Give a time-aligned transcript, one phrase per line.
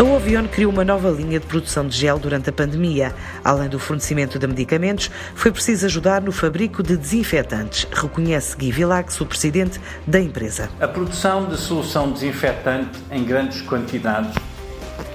[0.00, 3.14] A Ovion criou uma nova linha de produção de gel durante a pandemia.
[3.44, 9.20] Além do fornecimento de medicamentos, foi preciso ajudar no fabrico de desinfetantes, reconhece Gui Vilax,
[9.20, 10.70] o presidente da empresa.
[10.80, 14.34] A produção de solução desinfetante em grandes quantidades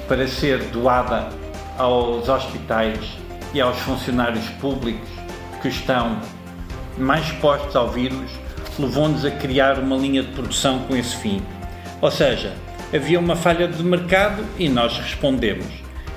[0.07, 1.29] para ser doada
[1.79, 2.99] aos hospitais
[3.55, 5.09] e aos funcionários públicos
[5.63, 6.21] que estão
[6.95, 8.29] mais expostos ao vírus
[8.77, 11.41] levou-nos a criar uma linha de produção com esse fim.
[11.99, 12.53] Ou seja,
[12.95, 15.67] havia uma falha de mercado e nós respondemos.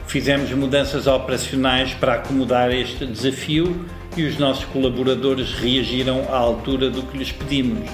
[0.06, 3.84] Fizemos mudanças operacionais para acomodar este desafio
[4.16, 7.88] e os nossos colaboradores reagiram à altura do que lhes pedimos.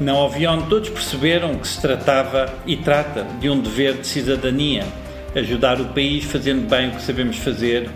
[0.00, 4.86] Na Ovion todos perceberam que se tratava e trata de um dever de cidadania,
[5.34, 7.88] ajudar o país fazendo bem o que sabemos fazer,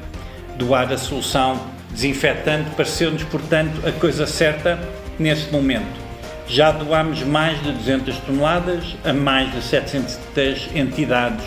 [0.56, 4.78] doar a solução desinfetante pareceu-nos, portanto, a coisa certa
[5.18, 6.03] nesse momento.
[6.46, 10.18] Já doámos mais de 200 toneladas a mais de 700
[10.74, 11.44] entidades,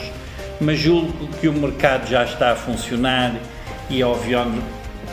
[0.60, 3.36] mas julgo que o mercado já está a funcionar
[3.90, 4.54] e a Ovion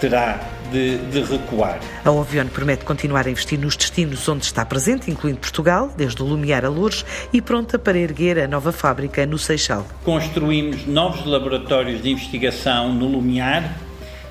[0.01, 0.41] terá
[0.73, 1.79] de, de, recuar.
[2.03, 6.27] A Ovion promete continuar a investir nos destinos onde está presente, incluindo Portugal, desde o
[6.27, 9.87] Lumiar a Lourdes, e pronta para erguer a nova fábrica no Seixal.
[10.03, 13.77] Construímos novos laboratórios de investigação no Lumiar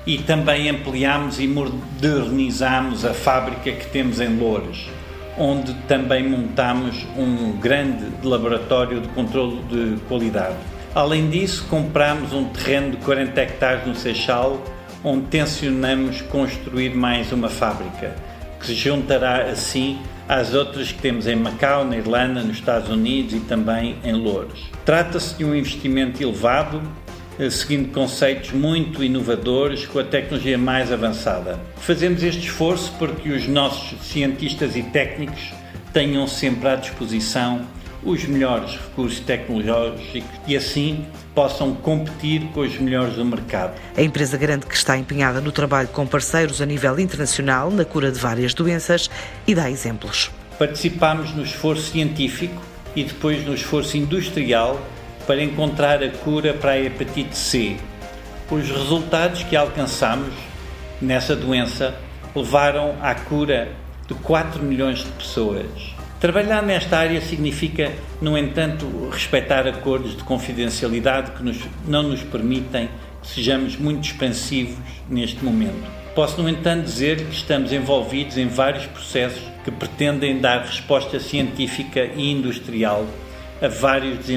[0.04, 4.88] e também ampliámos e modernizámos a fábrica que temos em Lourdes
[5.38, 10.56] onde também montamos um grande laboratório de controle de qualidade.
[10.94, 14.62] Além disso, compramos um terreno de 40 hectares no Seixal,
[15.02, 18.14] onde tencionamos construir mais uma fábrica,
[18.60, 23.34] que se juntará assim às outras que temos em Macau, na Irlanda, nos Estados Unidos
[23.34, 24.70] e também em Louros.
[24.84, 26.80] Trata-se de um investimento elevado
[27.50, 31.58] seguindo conceitos muito inovadores com a tecnologia mais avançada.
[31.76, 35.52] Fazemos este esforço porque os nossos cientistas e técnicos
[35.92, 37.66] tenham sempre à disposição
[38.04, 43.80] os melhores recursos tecnológicos e assim possam competir com os melhores do mercado.
[43.96, 48.12] A empresa garante que está empenhada no trabalho com parceiros a nível internacional na cura
[48.12, 49.10] de várias doenças
[49.46, 50.30] e dá exemplos.
[50.58, 52.62] Participamos no esforço científico
[52.94, 54.80] e depois no esforço industrial
[55.26, 57.76] para encontrar a cura para a hepatite C.
[58.50, 60.32] Os resultados que alcançamos
[61.00, 61.94] nessa doença
[62.34, 63.72] levaram à cura
[64.06, 65.94] de 4 milhões de pessoas.
[66.20, 72.88] Trabalhar nesta área significa, no entanto, respeitar acordos de confidencialidade que nos, não nos permitem
[73.20, 75.84] que sejamos muito expansivos neste momento.
[76.14, 82.04] Posso, no entanto, dizer que estamos envolvidos em vários processos que pretendem dar resposta científica
[82.16, 83.06] e industrial
[83.60, 84.30] a vários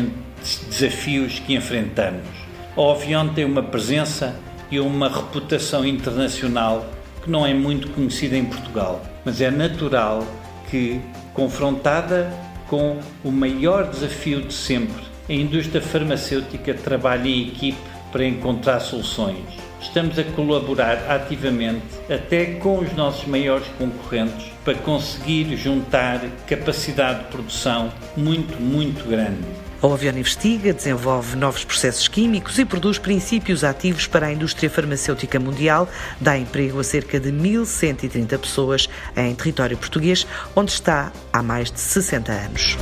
[0.69, 2.27] desafios que enfrentamos.
[2.75, 4.35] A Ovion tem uma presença
[4.69, 6.85] e uma reputação internacional
[7.23, 10.25] que não é muito conhecida em Portugal, mas é natural
[10.69, 11.01] que,
[11.33, 12.31] confrontada
[12.67, 17.77] com o maior desafio de sempre, a indústria farmacêutica trabalhe em equipe
[18.11, 19.43] para encontrar soluções.
[19.81, 27.25] Estamos a colaborar ativamente, até com os nossos maiores concorrentes, para conseguir juntar capacidade de
[27.25, 29.66] produção muito, muito grande.
[29.81, 35.39] A Ovion investiga, desenvolve novos processos químicos e produz princípios ativos para a indústria farmacêutica
[35.39, 35.87] mundial,
[36.19, 41.79] dá emprego a cerca de 1.130 pessoas em território português, onde está há mais de
[41.79, 42.77] 60 anos.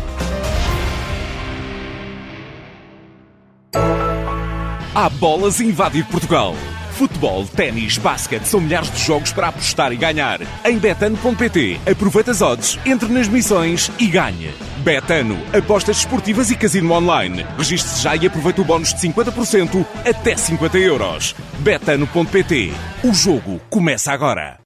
[4.96, 6.56] Há bolas invadir Portugal.
[6.92, 10.40] Futebol, ténis, basquete são milhares de jogos para apostar e ganhar.
[10.64, 14.54] Em betano.pt, aproveita as odds, entre nas missões e ganhe.
[14.86, 17.44] Betano, apostas esportivas e casino online.
[17.58, 21.36] Registre-se já e aproveita o bónus de 50% até 50 euros.
[21.58, 22.72] Betano.pt,
[23.04, 24.65] o jogo começa agora.